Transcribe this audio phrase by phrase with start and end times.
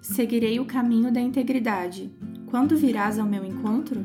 [0.00, 2.10] Seguirei o caminho da integridade.
[2.46, 4.02] Quando virás ao meu encontro?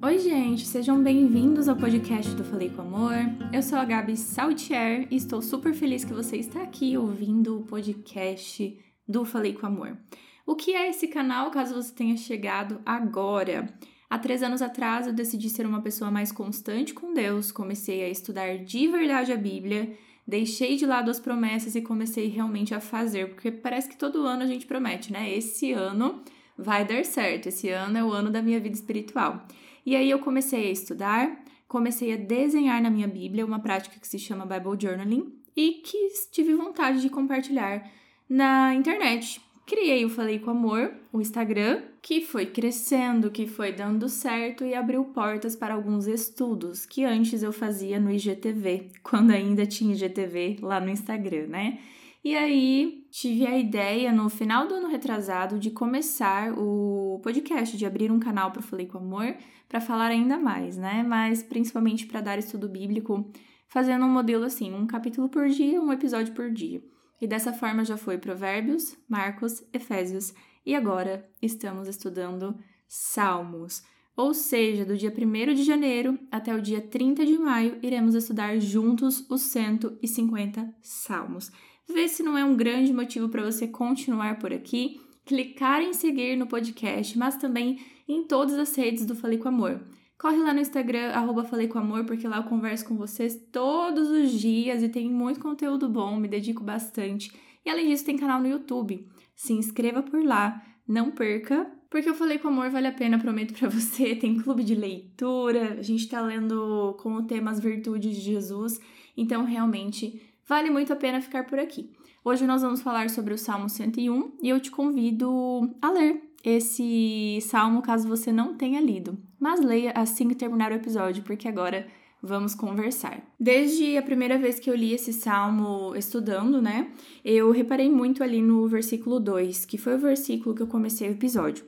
[0.00, 3.14] Oi, gente, sejam bem-vindos ao podcast do Falei com Amor.
[3.52, 7.64] Eu sou a Gabi Saltier e estou super feliz que você está aqui ouvindo o
[7.64, 9.98] podcast do Falei com Amor.
[10.46, 13.74] O que é esse canal, caso você tenha chegado agora?
[14.08, 18.08] Há três anos atrás eu decidi ser uma pessoa mais constante com Deus, comecei a
[18.08, 19.96] estudar de verdade a Bíblia
[20.28, 24.42] deixei de lado as promessas e comecei realmente a fazer, porque parece que todo ano
[24.42, 25.32] a gente promete, né?
[25.32, 26.22] Esse ano
[26.56, 29.46] vai dar certo, esse ano é o ano da minha vida espiritual.
[29.86, 34.06] E aí eu comecei a estudar, comecei a desenhar na minha Bíblia, uma prática que
[34.06, 37.90] se chama Bible Journaling, e que tive vontade de compartilhar
[38.28, 39.40] na internet.
[39.68, 44.74] Criei o Falei com Amor, o Instagram, que foi crescendo, que foi dando certo e
[44.74, 50.56] abriu portas para alguns estudos que antes eu fazia no IGTV, quando ainda tinha IGTV
[50.62, 51.80] lá no Instagram, né?
[52.24, 57.84] E aí tive a ideia no final do ano retrasado de começar o podcast, de
[57.84, 59.36] abrir um canal para Falei com Amor,
[59.68, 61.04] para falar ainda mais, né?
[61.06, 63.30] Mas principalmente para dar estudo bíblico,
[63.68, 66.82] fazendo um modelo assim, um capítulo por dia, um episódio por dia.
[67.20, 70.32] E dessa forma já foi Provérbios, Marcos, Efésios
[70.64, 73.82] e agora estamos estudando Salmos.
[74.16, 78.58] Ou seja, do dia 1 de janeiro até o dia 30 de maio, iremos estudar
[78.58, 81.52] juntos os 150 salmos.
[81.88, 86.36] Vê se não é um grande motivo para você continuar por aqui, clicar em seguir
[86.36, 89.80] no podcast, mas também em todas as redes do Falei com Amor.
[90.18, 94.10] Corre lá no Instagram, arroba Falei com Amor, porque lá eu converso com vocês todos
[94.10, 97.32] os dias e tem muito conteúdo bom, me dedico bastante.
[97.64, 99.06] E além disso, tem canal no YouTube.
[99.36, 103.54] Se inscreva por lá, não perca, porque eu falei com amor vale a pena, prometo
[103.54, 104.16] para você.
[104.16, 108.80] Tem clube de leitura, a gente tá lendo com o tema As Virtudes de Jesus,
[109.16, 111.92] então realmente vale muito a pena ficar por aqui.
[112.24, 117.40] Hoje nós vamos falar sobre o Salmo 101 e eu te convido a ler esse
[117.42, 121.86] salmo caso você não tenha lido, mas leia assim que terminar o episódio, porque agora
[122.22, 123.22] vamos conversar.
[123.38, 126.90] Desde a primeira vez que eu li esse salmo estudando, né,
[127.24, 131.12] eu reparei muito ali no versículo 2, que foi o versículo que eu comecei o
[131.12, 131.64] episódio.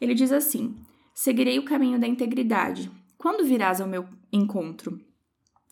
[0.00, 0.74] Ele diz assim:
[1.14, 2.90] Seguirei o caminho da integridade.
[3.16, 5.00] Quando virás ao meu encontro?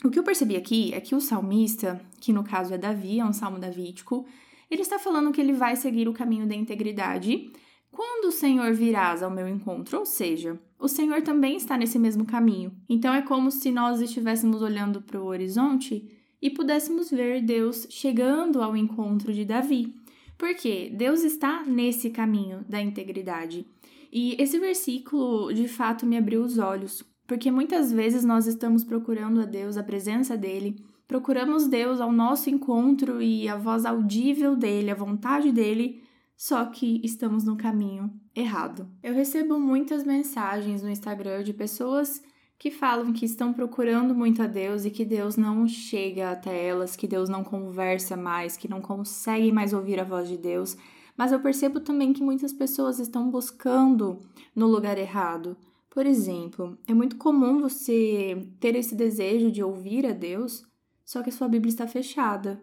[0.04, 3.24] O que eu percebi aqui é que o salmista, que no caso é Davi, é
[3.24, 4.26] um salmo davídico,
[4.70, 7.52] ele está falando que ele vai seguir o caminho da integridade
[7.92, 12.24] quando o Senhor virás ao meu encontro, ou seja, o Senhor também está nesse mesmo
[12.24, 12.72] caminho.
[12.88, 16.10] Então é como se nós estivéssemos olhando para o horizonte
[16.40, 19.94] e pudéssemos ver Deus chegando ao encontro de Davi.
[20.38, 23.66] Porque Deus está nesse caminho da integridade.
[24.10, 29.40] E esse versículo de fato me abriu os olhos, porque muitas vezes nós estamos procurando
[29.40, 34.90] a Deus, a presença dele, procuramos Deus ao nosso encontro e a voz audível dele,
[34.90, 36.02] a vontade dele,
[36.42, 38.90] só que estamos no caminho errado.
[39.00, 42.20] Eu recebo muitas mensagens no Instagram de pessoas
[42.58, 46.96] que falam que estão procurando muito a Deus e que Deus não chega até elas,
[46.96, 50.76] que Deus não conversa mais, que não conseguem mais ouvir a voz de Deus.
[51.16, 54.18] Mas eu percebo também que muitas pessoas estão buscando
[54.52, 55.56] no lugar errado.
[55.88, 60.66] Por exemplo, é muito comum você ter esse desejo de ouvir a Deus,
[61.04, 62.60] só que a sua Bíblia está fechada.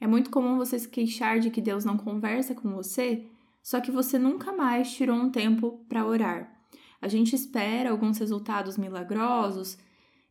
[0.00, 3.26] É muito comum você se queixar de que Deus não conversa com você,
[3.62, 6.56] só que você nunca mais tirou um tempo para orar.
[7.00, 9.78] A gente espera alguns resultados milagrosos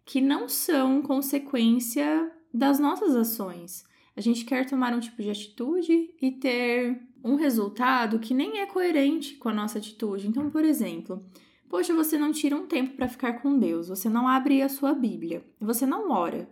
[0.06, 3.84] que não são consequência das nossas ações.
[4.16, 8.66] A gente quer tomar um tipo de atitude e ter um resultado que nem é
[8.66, 10.28] coerente com a nossa atitude.
[10.28, 11.26] Então, por exemplo,
[11.68, 14.94] poxa, você não tira um tempo para ficar com Deus, você não abre a sua
[14.94, 16.48] Bíblia, você não ora.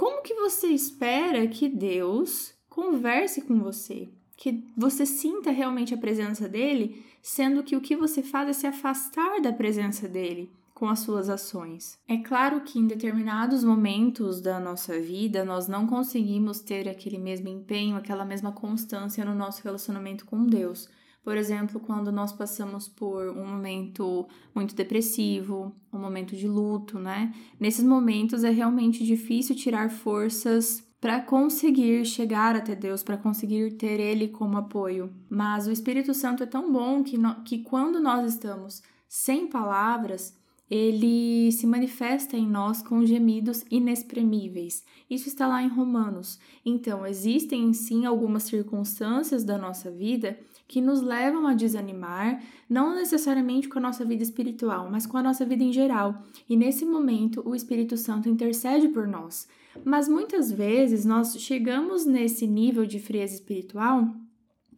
[0.00, 4.08] Como que você espera que Deus converse com você?
[4.34, 8.66] Que você sinta realmente a presença dele, sendo que o que você faz é se
[8.66, 11.98] afastar da presença dele com as suas ações.
[12.08, 17.48] É claro que em determinados momentos da nossa vida nós não conseguimos ter aquele mesmo
[17.48, 20.88] empenho, aquela mesma constância no nosso relacionamento com Deus.
[21.22, 27.34] Por exemplo, quando nós passamos por um momento muito depressivo, um momento de luto, né?
[27.58, 34.00] Nesses momentos é realmente difícil tirar forças para conseguir chegar até Deus, para conseguir ter
[34.00, 35.12] Ele como apoio.
[35.28, 40.38] Mas o Espírito Santo é tão bom que, no, que quando nós estamos sem palavras,
[40.70, 44.84] ele se manifesta em nós com gemidos inexprimíveis.
[45.10, 46.38] Isso está lá em Romanos.
[46.64, 50.38] Então, existem sim algumas circunstâncias da nossa vida
[50.70, 55.22] que nos levam a desanimar, não necessariamente com a nossa vida espiritual, mas com a
[55.22, 56.22] nossa vida em geral.
[56.48, 59.48] E nesse momento, o Espírito Santo intercede por nós.
[59.84, 64.14] Mas muitas vezes nós chegamos nesse nível de frieza espiritual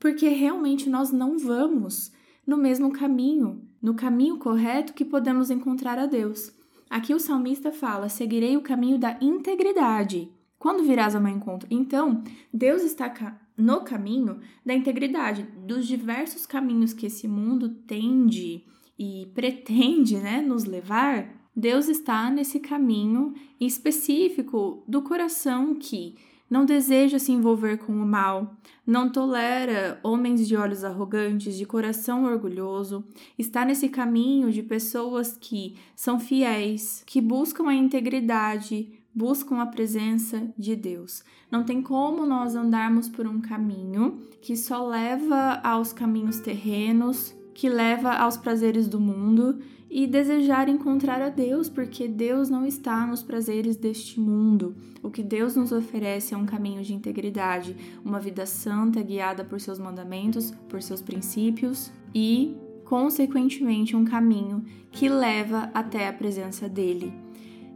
[0.00, 2.10] porque realmente nós não vamos
[2.46, 6.54] no mesmo caminho, no caminho correto que podemos encontrar a Deus.
[6.88, 10.32] Aqui o salmista fala: seguirei o caminho da integridade.
[10.58, 11.68] Quando virás ao meu encontro?
[11.70, 13.10] Então, Deus está
[13.56, 18.64] no caminho da integridade, dos diversos caminhos que esse mundo tende
[18.98, 21.28] e pretende né, nos levar.
[21.54, 26.16] Deus está nesse caminho específico do coração que
[26.52, 32.24] não deseja se envolver com o mal, não tolera homens de olhos arrogantes, de coração
[32.24, 33.02] orgulhoso,
[33.38, 40.52] está nesse caminho de pessoas que são fiéis, que buscam a integridade, buscam a presença
[40.56, 41.22] de Deus.
[41.50, 47.68] Não tem como nós andarmos por um caminho que só leva aos caminhos terrenos, que
[47.68, 49.58] leva aos prazeres do mundo
[49.90, 54.74] e desejar encontrar a Deus, porque Deus não está nos prazeres deste mundo.
[55.02, 59.60] O que Deus nos oferece é um caminho de integridade, uma vida santa guiada por
[59.60, 62.56] seus mandamentos, por seus princípios e,
[62.86, 67.12] consequentemente, um caminho que leva até a presença dele.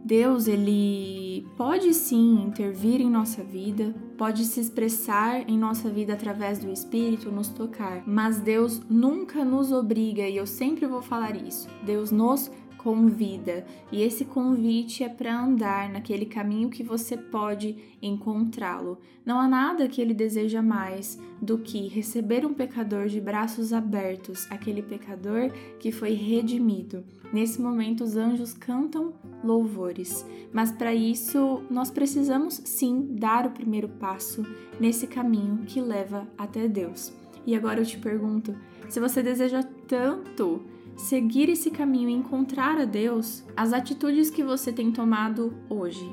[0.06, 6.60] Deus, ele pode sim intervir em nossa vida, pode se expressar em nossa vida através
[6.60, 11.68] do Espírito, nos tocar, mas Deus nunca nos obriga, e eu sempre vou falar isso.
[11.84, 12.48] Deus nos
[12.86, 13.66] convida.
[13.90, 18.98] E esse convite é para andar naquele caminho que você pode encontrá-lo.
[19.24, 24.46] Não há nada que ele deseja mais do que receber um pecador de braços abertos,
[24.52, 25.50] aquele pecador
[25.80, 27.02] que foi redimido.
[27.32, 33.88] Nesse momento, os anjos cantam louvores, mas para isso nós precisamos sim dar o primeiro
[33.88, 34.46] passo
[34.78, 37.12] nesse caminho que leva até Deus.
[37.44, 38.54] E agora eu te pergunto:
[38.88, 44.72] se você deseja tanto seguir esse caminho e encontrar a Deus, as atitudes que você
[44.72, 46.10] tem tomado hoje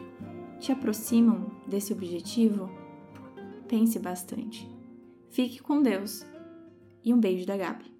[0.60, 2.70] te aproximam desse objetivo?
[3.68, 4.70] Pense bastante.
[5.30, 6.26] Fique com Deus
[7.04, 7.93] e um beijo da Gabi.